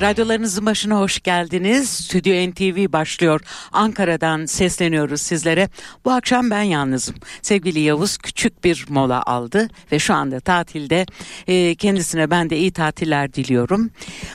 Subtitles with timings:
[0.00, 1.90] radyolarınızın başına hoş geldiniz.
[1.90, 3.40] Stüdyo NTV başlıyor.
[3.72, 5.68] Ankara'dan sesleniyoruz sizlere.
[6.04, 7.14] Bu akşam ben yalnızım.
[7.42, 11.06] Sevgili Yavuz küçük bir mola aldı ve şu anda tatilde.
[11.46, 13.90] E, kendisine ben de iyi tatiller diliyorum.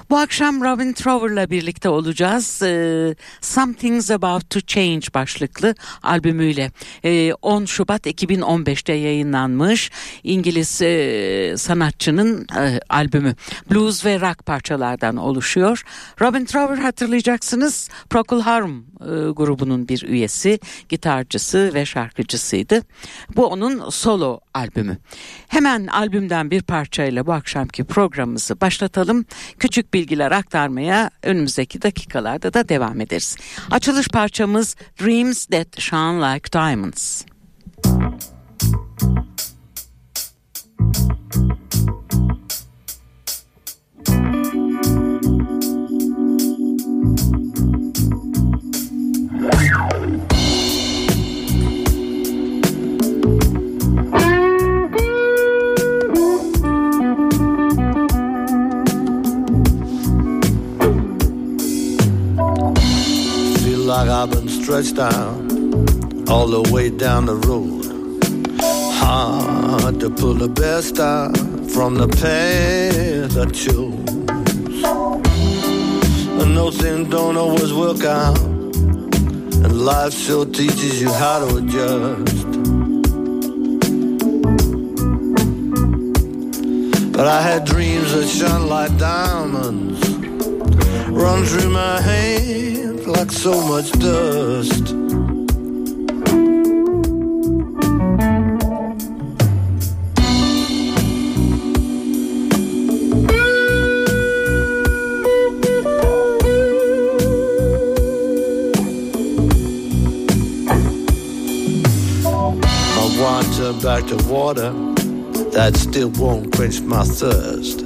[0.10, 2.62] Bu akşam Robin Trower'la birlikte olacağız.
[2.62, 6.72] E, Something's About to Change başlıklı albümüyle.
[7.04, 9.92] E, 10 Şubat 2015'te yayınlanmış
[10.24, 13.36] İngiliz e, sanatçının e, albümü.
[13.72, 15.49] Blues ve rock parçalardan oluşuyor.
[16.22, 20.60] Robin Trower hatırlayacaksınız Procol Harum e, grubunun bir üyesi,
[20.90, 22.82] gitarcısı ve şarkıcısıydı.
[23.36, 24.98] Bu onun solo albümü.
[25.48, 29.26] Hemen albümden bir parçayla bu akşamki programımızı başlatalım.
[29.60, 33.38] Küçük bilgiler aktarmaya önümüzdeki dakikalarda da devam ederiz.
[33.72, 37.24] Açılış parçamız Dreams That Shine Like Diamonds.
[44.10, 44.69] Feel like
[64.22, 65.40] I've been stretched out
[66.30, 67.86] all the way down the road.
[69.00, 71.38] Hard to pull the best out
[71.72, 74.10] from the path I chose.
[76.42, 78.38] And no things don't always work out,
[79.64, 82.48] and life sure teaches you how to adjust.
[87.12, 90.00] But I had dreams that shone like diamonds
[91.10, 94.99] run through my hands like so much dust.
[114.10, 114.72] To water
[115.52, 117.84] that still won't quench my thirst.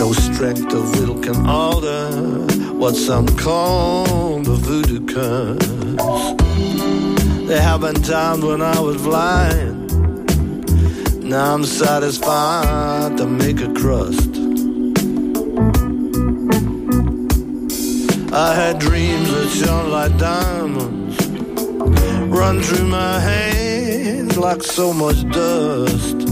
[0.00, 2.10] No strength of will can alter
[2.74, 6.34] what some call the voodoo curse.
[7.46, 9.92] There have been times when I was blind.
[11.22, 14.34] Now I'm satisfied to make a crust.
[18.32, 21.16] I had dreams that shone like diamonds,
[22.28, 23.67] run through my hands
[24.38, 26.27] like so much dust.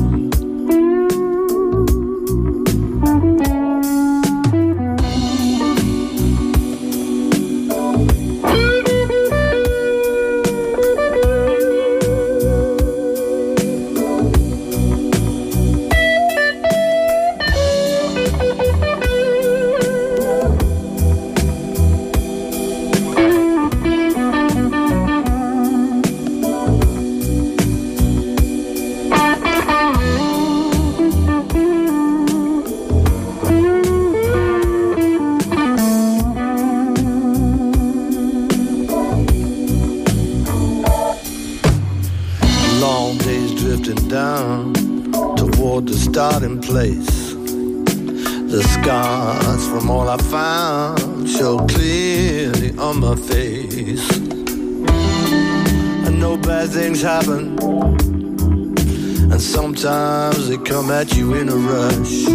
[60.76, 62.26] Come at you in a rush.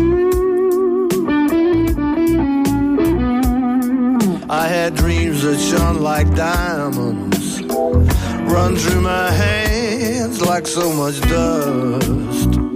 [4.49, 7.61] I had dreams that shone like diamonds
[8.51, 12.70] run through my hands like so much dust.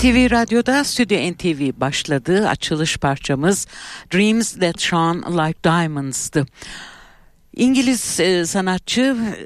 [0.00, 2.48] NTV Radyo'da Stüdyo NTV başladı.
[2.48, 3.66] Açılış parçamız
[4.14, 6.46] Dreams That Shone Like Diamonds'tı.
[7.56, 9.36] İngiliz e, sanatçı, e,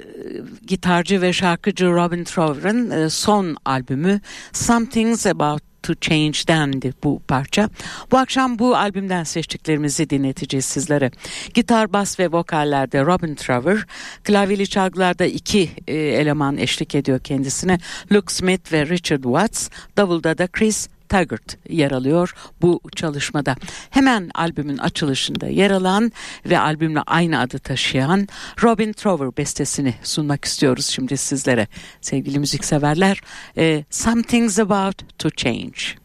[0.67, 4.21] gitarcı ve şarkıcı Robin Trower'ın e, son albümü
[4.53, 7.71] Something's About to Change'dendi bu parça.
[8.13, 11.11] Bu akşam bu albümden seçtiklerimizi dinleteceğiz sizlere.
[11.55, 13.87] Gitar, bas ve vokallerde Robin Trower,
[14.25, 17.79] klavyeli çalgılarda iki e, eleman eşlik ediyor kendisine.
[18.13, 23.57] Luke Smith ve Richard Watts, davulda da Chris Taggart yer alıyor bu çalışmada.
[23.91, 26.13] Hemen albümün açılışında yer alan
[26.47, 28.29] ve albümle aynı adı taşıyan
[28.63, 31.67] Robin Trower bestesini sunmak istiyoruz şimdi sizlere.
[32.01, 33.21] Sevgili müzikseverler,
[33.57, 36.05] e, Something's About to Change.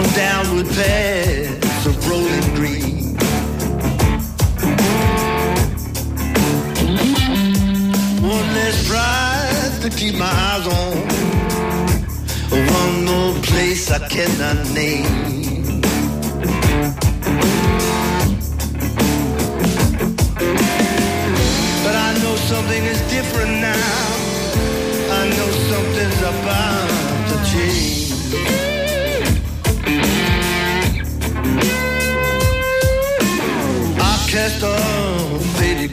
[0.00, 3.16] On downward paths of rolling green.
[8.22, 10.96] One less prize to keep my eyes on.
[12.80, 15.80] One more place I cannot name.
[21.84, 23.79] But I know something is different now.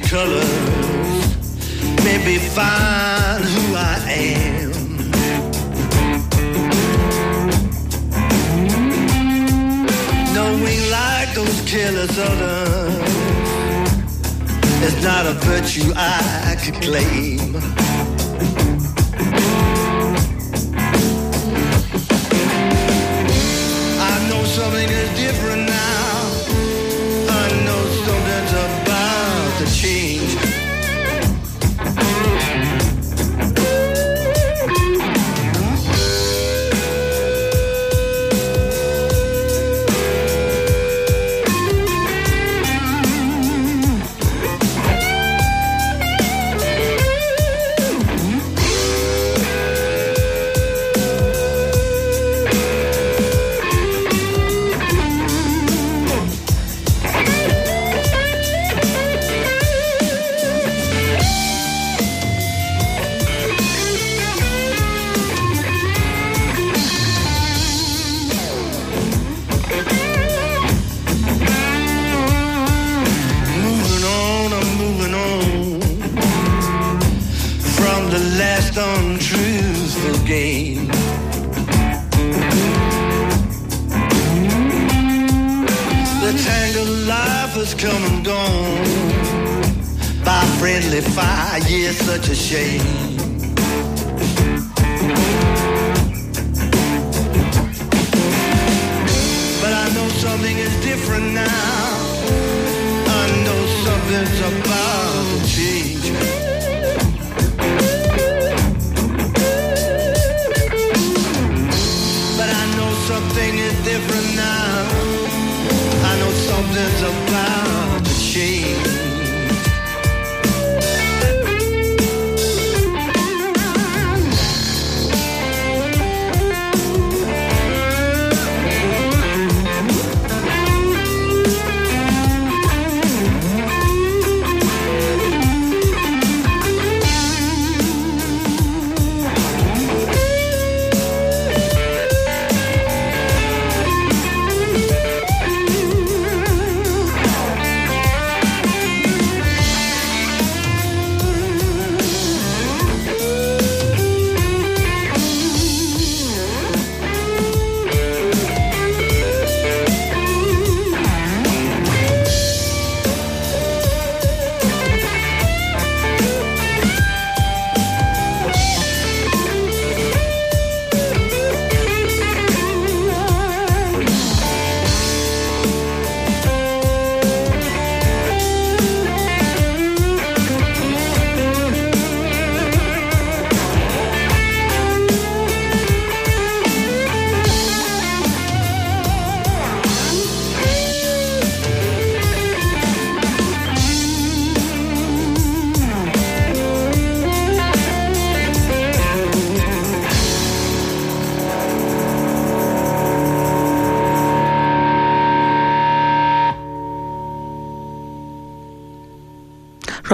[0.03, 1.35] Colors,
[2.03, 4.71] maybe find who I am.
[10.33, 12.95] Knowing like those careless others,
[14.83, 18.16] it's not a virtue I could claim.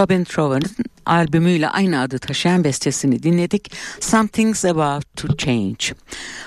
[0.04, 3.72] Robin Trower'ın albümüyle aynı adı taşıyan bestesini dinledik.
[4.00, 5.78] Something's About to Change.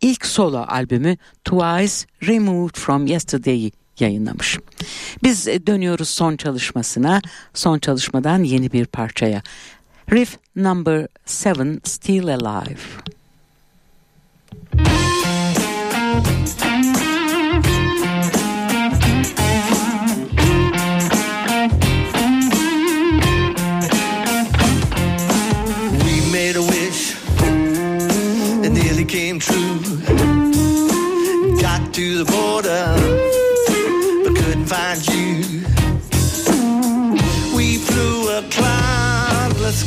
[0.00, 4.58] ilk solo albümü Twice Removed From Yesterday'i yayınlamış.
[5.22, 7.20] Biz dönüyoruz son çalışmasına,
[7.54, 9.42] son çalışmadan yeni bir parçaya.
[10.12, 11.06] Riff Number
[11.44, 12.78] 7 Still Alive.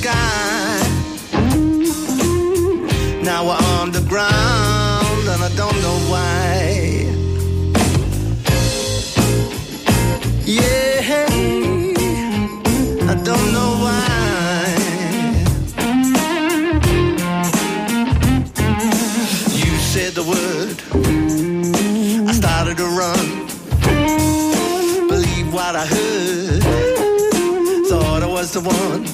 [0.02, 0.82] Sky.
[3.24, 7.06] Now we're underground, and I don't know why.
[10.58, 11.28] Yeah,
[13.12, 14.00] I don't know why.
[19.62, 20.78] You said the word,
[22.28, 23.26] I started to run.
[25.08, 26.64] Believe what I heard,
[27.90, 29.11] thought I was the one.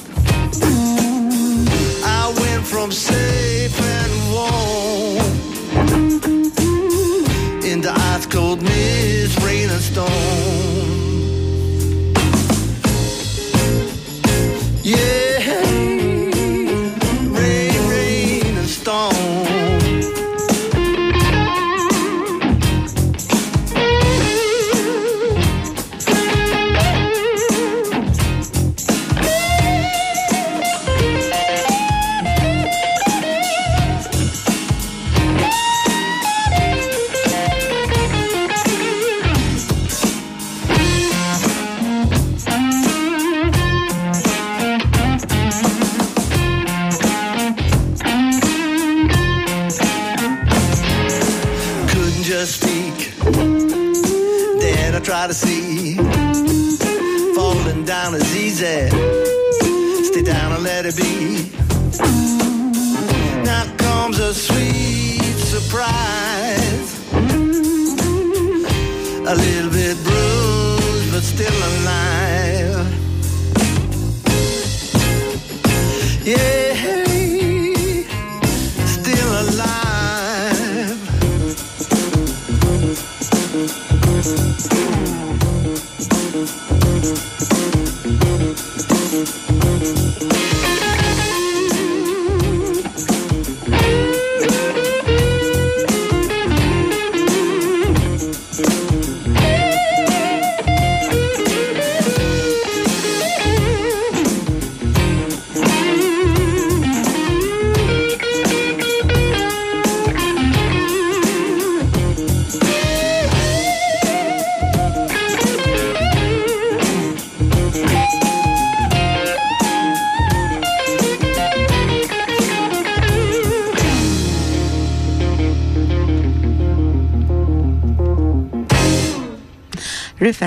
[2.78, 5.26] From safe and warm
[7.64, 10.57] into ice cold mist, rain and storm.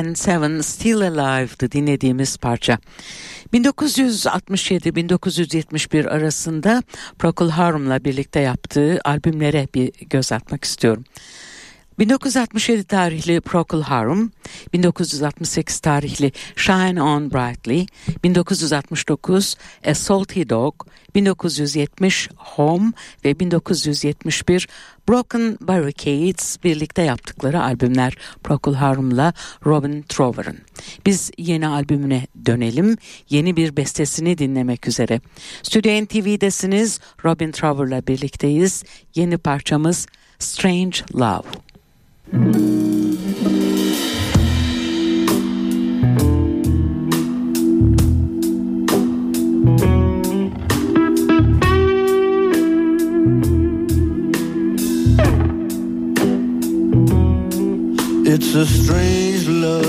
[0.02, 2.78] And Seven Still Alive'dı dinlediğimiz parça.
[3.54, 6.84] 1967-1971 arasında
[7.20, 11.04] Procol Harum'la birlikte yaptığı albümlere bir göz atmak istiyorum.
[12.00, 14.32] 1967 tarihli Procol Harum,
[14.74, 17.86] 1968 tarihli Shine On Brightly,
[18.24, 19.56] 1969
[19.86, 20.76] A Salty Dog,
[21.16, 22.92] 1970 Home
[23.26, 24.68] ve 1971
[25.10, 29.34] Broken Barricades birlikte yaptıkları albümler Procol Harum'la
[29.66, 30.58] Robin Trower'ın.
[31.06, 32.98] Biz yeni albümüne dönelim.
[33.30, 35.22] Yeni bir bestesini dinlemek üzere.
[35.64, 37.00] Stüdyo NTV'desiniz.
[37.26, 38.84] Robin Trower'la birlikteyiz.
[39.16, 40.08] Yeni parçamız
[40.40, 42.81] Strange Love.
[58.34, 59.84] It's a strange love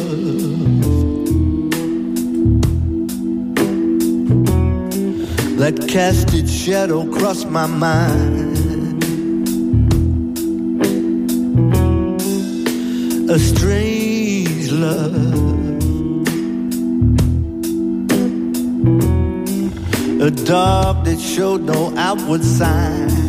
[5.60, 9.04] that cast its shadow across my mind.
[13.30, 15.14] A strange love,
[20.20, 23.21] a dog that showed no outward sign.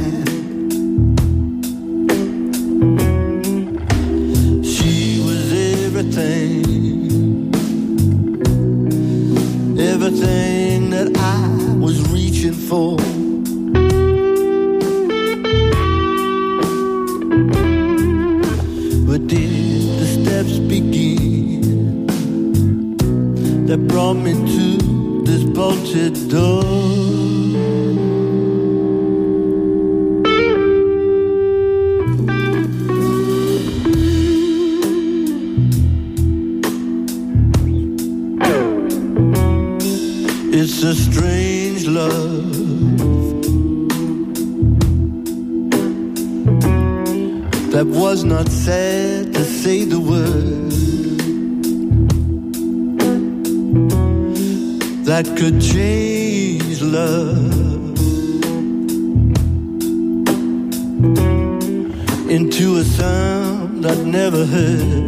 [62.34, 65.02] into a sound I'd never heard.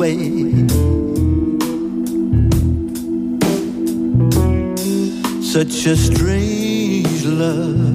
[0.00, 0.16] way.
[5.42, 7.94] Such a strange love.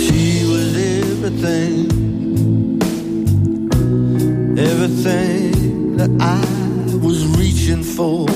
[0.03, 0.69] She was
[1.01, 1.79] everything,
[4.59, 6.43] everything that I
[7.07, 8.30] was reaching for.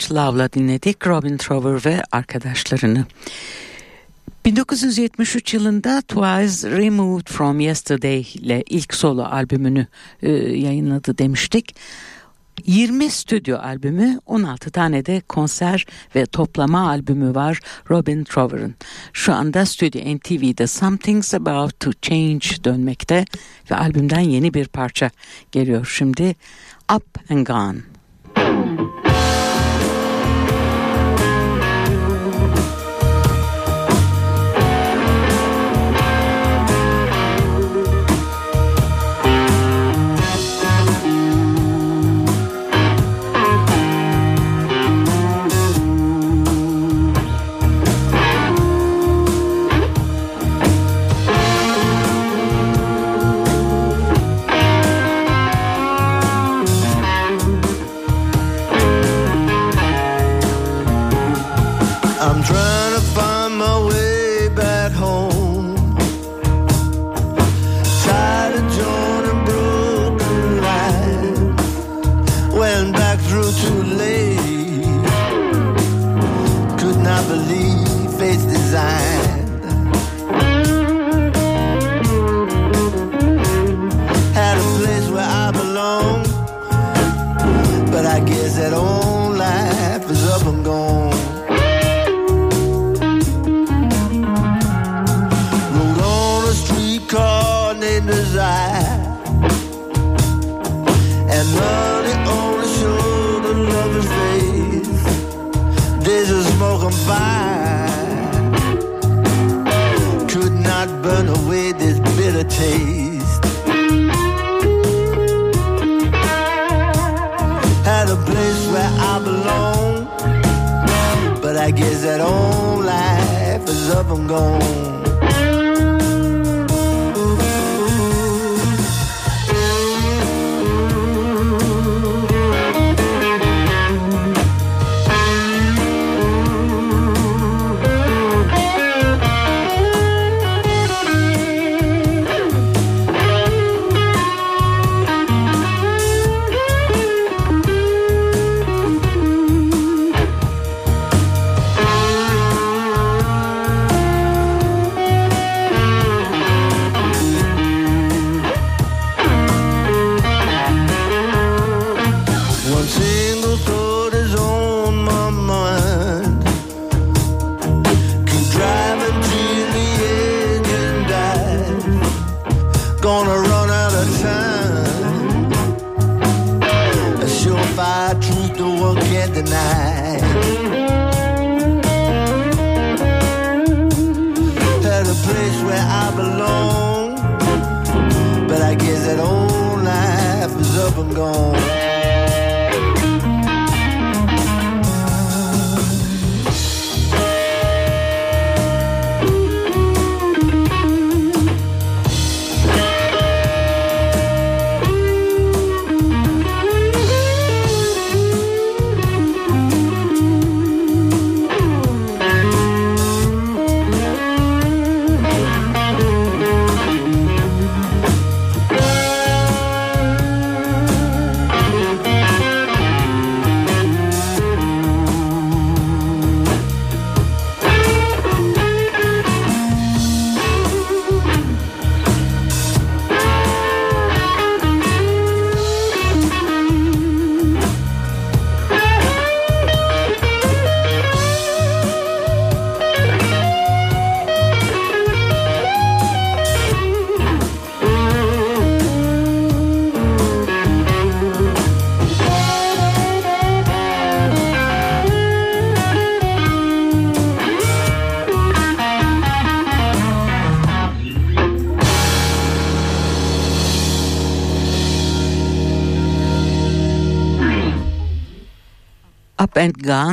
[0.00, 3.04] Strange Love'la dinledik Robin Trower ve arkadaşlarını.
[4.44, 9.86] 1973 yılında Twice Removed From Yesterday ile ilk solo albümünü
[10.22, 11.74] e, yayınladı demiştik.
[12.66, 17.60] 20 stüdyo albümü, 16 tane de konser ve toplama albümü var
[17.90, 18.74] Robin Trower'ın.
[19.12, 23.24] Şu anda Stüdyo NTV'de Something's About to Change dönmekte
[23.70, 25.10] ve albümden yeni bir parça
[25.52, 26.34] geliyor şimdi.
[26.94, 27.99] Up and Gone.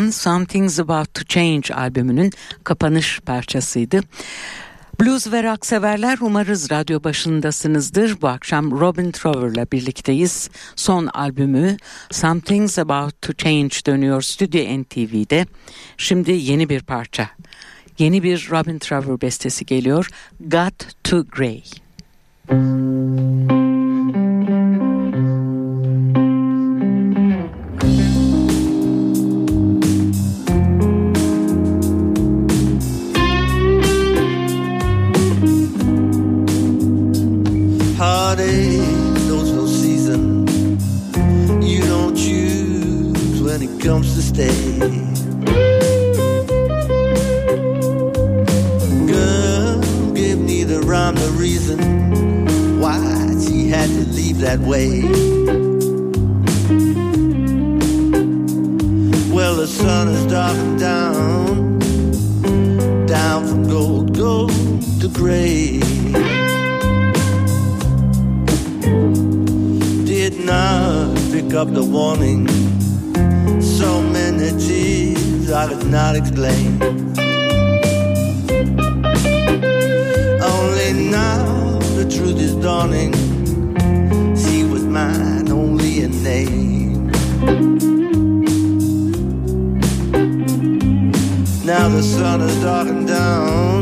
[0.09, 2.31] Something's About to Change albümünün
[2.63, 4.01] kapanış parçasıydı.
[5.01, 8.21] Blues ve rock severler umarız radyo başındasınızdır.
[8.21, 10.49] Bu akşam Robin Trower'la birlikteyiz.
[10.75, 11.77] Son albümü
[12.11, 15.45] Something's About to Change dönüyor Stüdyo NTV'de.
[15.97, 17.29] Şimdi yeni bir parça.
[17.97, 20.09] Yeni bir Robin Trower bestesi geliyor.
[20.39, 21.63] Got to Grey.
[38.27, 38.81] Heartache
[39.29, 40.45] knows no season.
[41.61, 44.79] You don't choose when it comes to stay.
[49.07, 49.79] Girl
[50.13, 51.79] give me the rhyme, the reason
[52.81, 52.99] why
[53.45, 55.03] she had to leave that way.
[59.33, 61.79] Well, the sun is darkened down,
[63.05, 64.51] down from gold, gold
[64.99, 65.86] to gray.
[71.47, 72.47] Pick up the warning.
[73.61, 76.81] So many tears I could not explain.
[80.41, 83.13] Only now the truth is dawning.
[84.35, 87.07] She was mine only in name.
[91.65, 93.81] Now the sun is darkened down,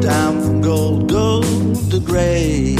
[0.00, 2.71] down from gold, gold to gray.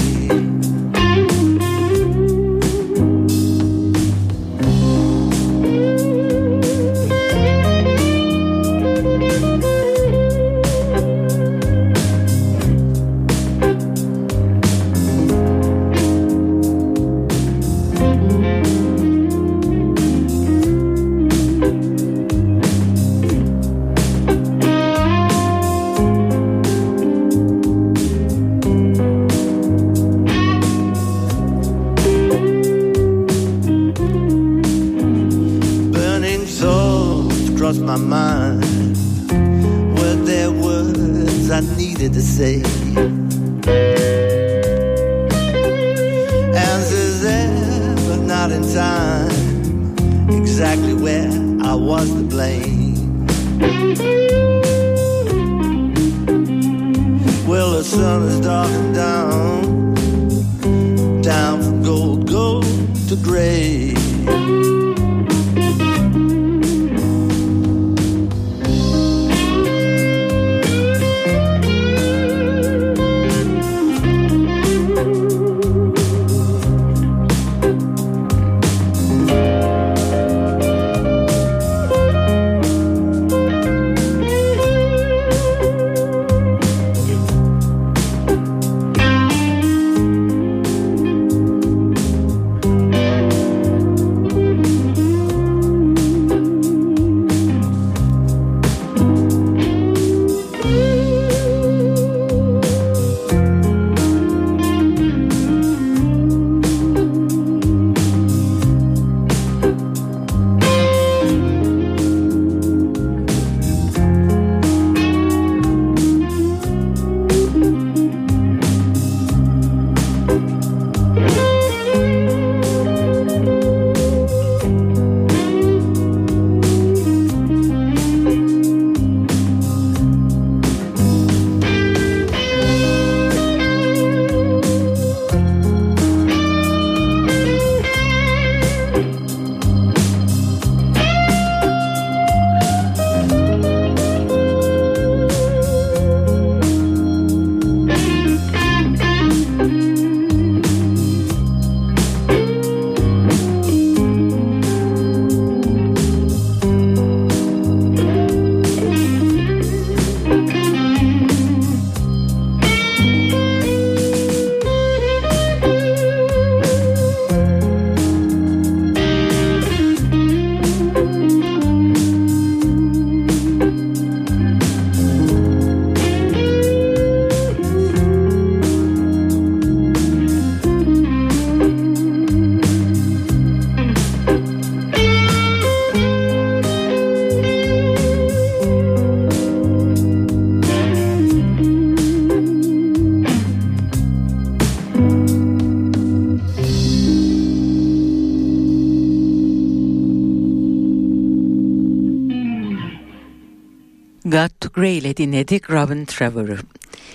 [204.73, 206.59] Grey ile dinledik Robin Trevor'ı.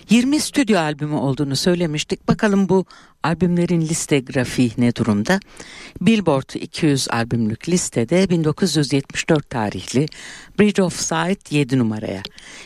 [0.09, 2.27] 20 stüdyo albümü olduğunu söylemiştik.
[2.27, 2.85] Bakalım bu
[3.23, 5.39] albümlerin liste grafiği ne durumda?
[6.01, 10.05] Billboard 200 albümlük listede 1974 tarihli
[10.59, 12.21] Bridge of Sight 7 numaraya,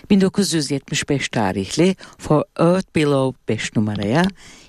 [0.09, 4.25] 1975 tarihli For Earth Below 5 numaraya,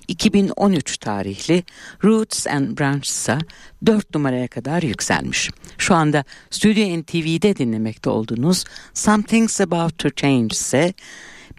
[0.07, 1.63] 2013 tarihli
[2.03, 3.39] Roots and Branches'a
[3.85, 5.49] 4 numaraya kadar yükselmiş.
[5.77, 8.63] Şu anda Studio NTV'de dinlemekte olduğunuz
[8.93, 10.93] Something's About to Change ise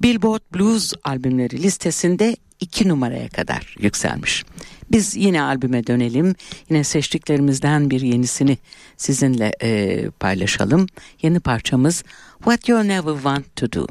[0.02, 4.44] Billboard Blues albümleri listesinde iki numaraya kadar yükselmiş.
[4.90, 6.34] Biz yine albüme dönelim.
[6.70, 8.58] Yine seçtiklerimizden bir yenisini
[8.96, 10.86] sizinle e, paylaşalım.
[11.22, 12.04] Yeni parçamız
[12.38, 13.86] What You Never Want To Do.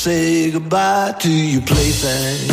[0.00, 2.48] Say goodbye to your plaything.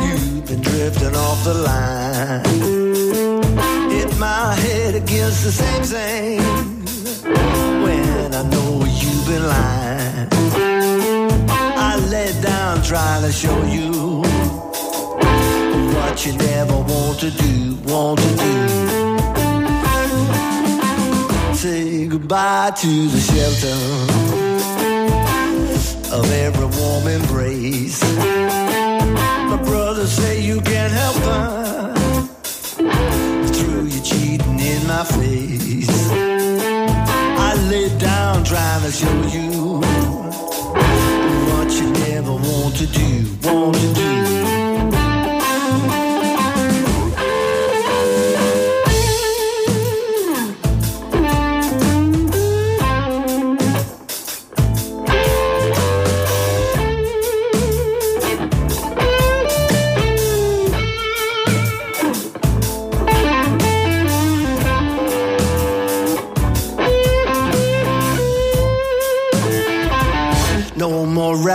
[0.00, 2.42] You've been drifting off the line.
[3.90, 6.40] Hit my head against the same thing.
[7.84, 10.28] When I know you've been lying.
[11.76, 14.22] I let down trying to show you
[15.92, 18.52] what you never want to do, want to do.
[21.54, 24.29] Say goodbye to the shelter
[26.12, 28.02] of every warm embrace.
[28.02, 31.94] My brothers say you can't help her
[33.46, 36.10] through you cheating in my face.
[36.10, 39.80] I lay down trying to show you
[41.48, 44.39] what you never want to do, want to do.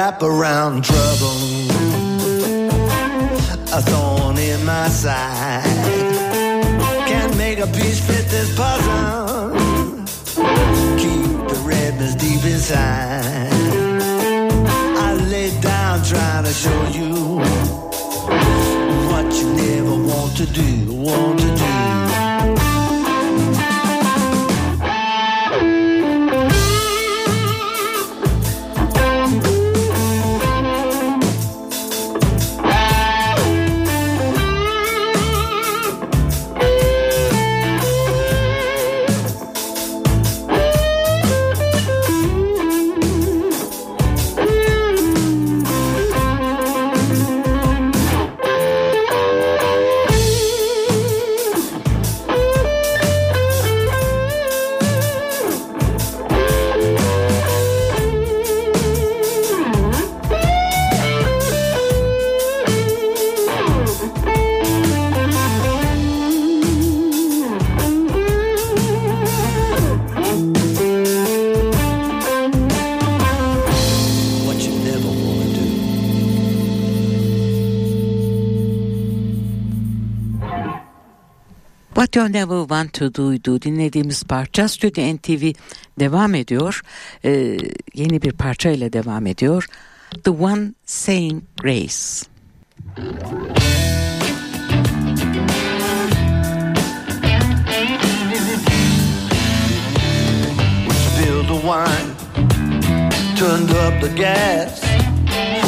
[0.06, 1.40] Wrap around trouble.
[3.74, 5.64] A thorn in my side.
[7.08, 9.50] Can't make a piece fit this puzzle.
[11.02, 13.50] Keep the redness deep inside.
[15.08, 17.40] I lay down trying to show you
[19.10, 22.15] what you never want to do, want to do.
[82.16, 85.54] You Never Want To Do'ydu dinlediğimiz parça Stüdyo NTV
[86.00, 86.82] devam ediyor.
[87.26, 87.58] Ee,
[87.94, 89.68] yeni bir parça ile devam ediyor.
[90.24, 92.26] The One Saying Grace.
[101.16, 102.16] spilled the wine,
[103.38, 104.82] turned up the gas,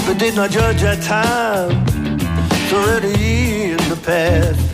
[0.07, 1.83] but did not judge that time.
[2.51, 4.66] It's already in the past.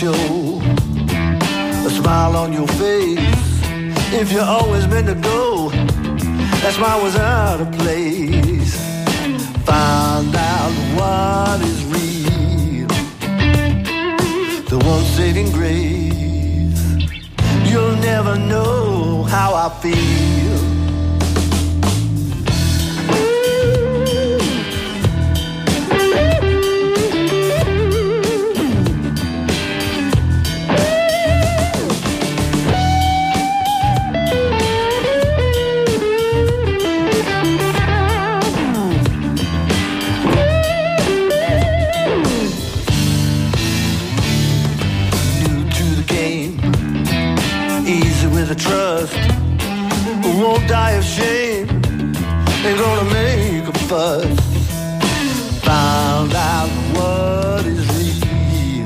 [0.00, 0.58] Show,
[1.86, 3.18] a smile on your face.
[4.14, 5.68] If you always meant to go,
[6.62, 8.74] that smile was out of place.
[9.66, 12.88] Found out what is real.
[14.70, 16.82] The one saving grace.
[17.70, 20.29] You'll never know how I feel.
[50.90, 51.68] Die of shame,
[52.66, 54.40] ain't gonna make a fuss.
[55.64, 58.84] Found out what is real,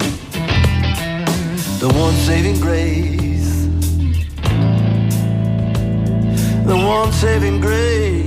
[1.83, 3.67] the one saving grace,
[6.67, 8.24] the one saving grace.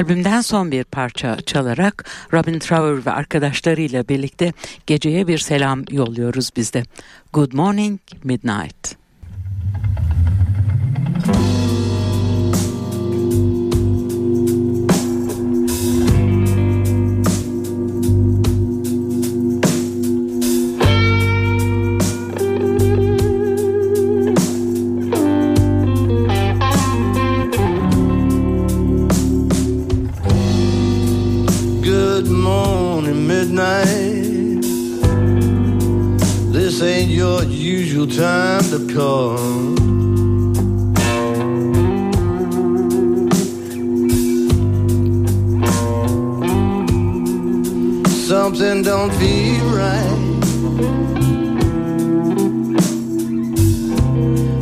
[0.00, 4.52] Albümden son bir parça çalarak Robin Trower ve arkadaşlarıyla birlikte
[4.86, 6.82] geceye bir selam yolluyoruz biz de.
[7.32, 8.96] Good Morning Midnight.
[37.20, 39.36] Your usual time to call.
[48.26, 50.30] Something don't feel right.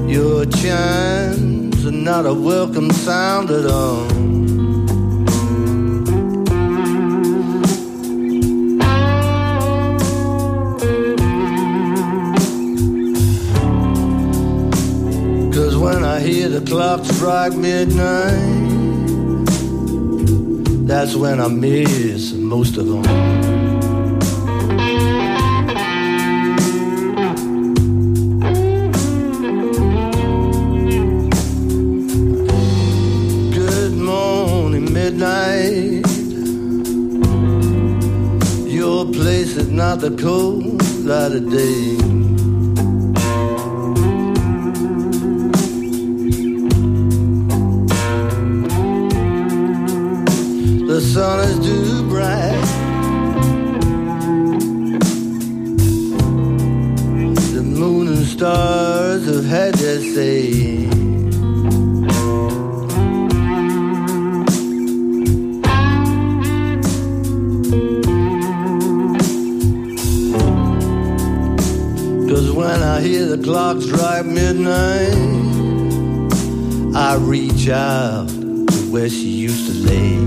[0.09, 4.18] Your chimes are not a welcome sound at all.
[16.69, 18.35] Clock strike midnight,
[20.87, 23.03] that's when I miss most of them.
[33.55, 36.07] Good morning, midnight.
[38.71, 42.58] Your place is not the cold light of day.
[51.19, 52.67] Sun is too bright.
[57.57, 60.87] The moon and stars have had their say.
[72.29, 75.17] Cause when I hear the clock strike midnight,
[76.95, 80.18] I reach out to where she used to lay.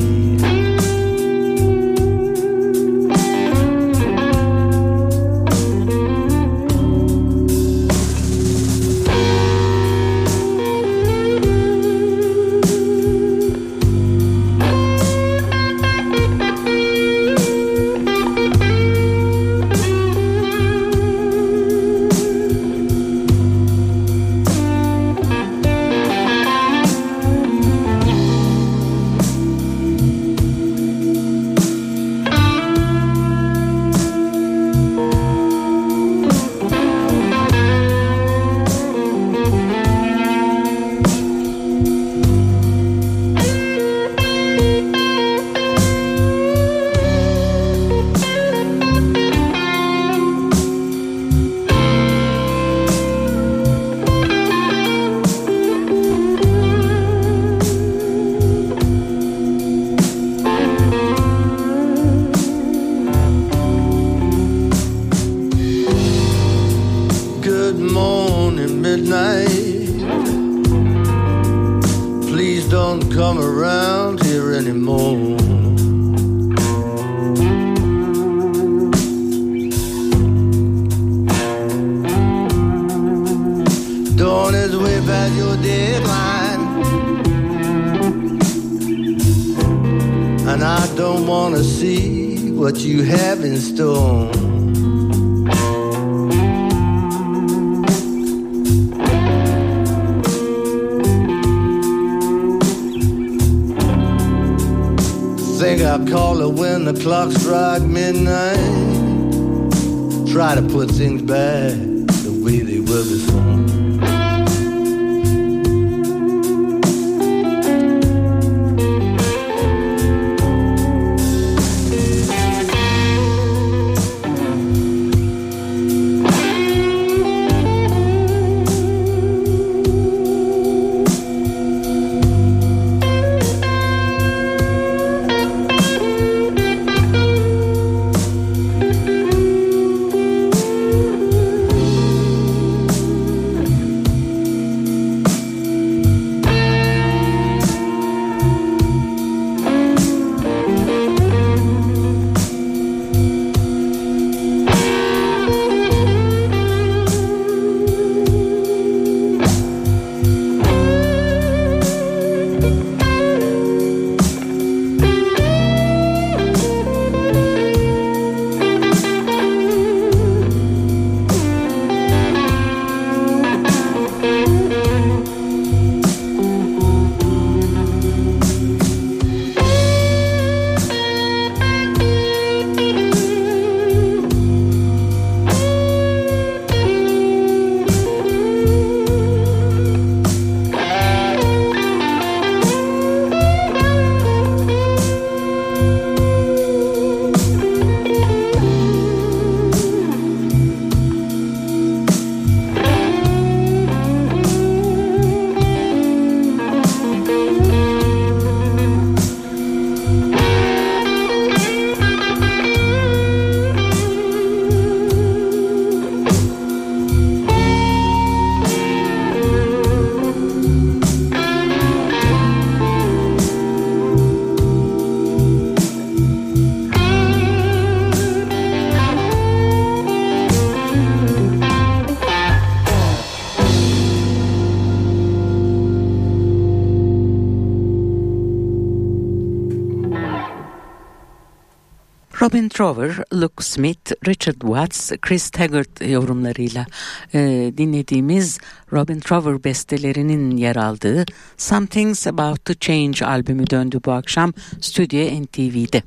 [242.73, 246.85] Trower, Luke Smith, Richard Watts, Chris Taggart yorumlarıyla
[247.33, 247.39] e,
[247.77, 248.57] dinlediğimiz
[248.93, 251.25] Robin Trower bestelerinin yer aldığı
[251.57, 256.03] Something's About to Change albümü döndü bu akşam Stüdyo NTV'de.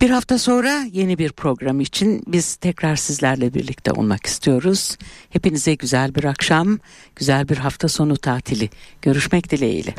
[0.00, 4.96] Bir hafta sonra yeni bir program için biz tekrar sizlerle birlikte olmak istiyoruz.
[5.30, 6.78] Hepinize güzel bir akşam,
[7.16, 8.70] güzel bir hafta sonu tatili.
[9.02, 9.94] Görüşmek dileğiyle.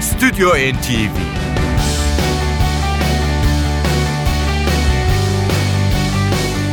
[0.00, 1.51] Stüdyo NTV